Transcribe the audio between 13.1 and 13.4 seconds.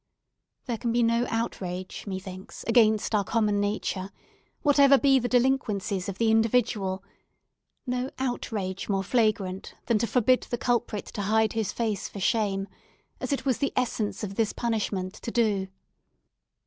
as